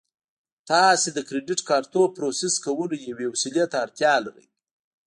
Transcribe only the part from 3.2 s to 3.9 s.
وسیلې ته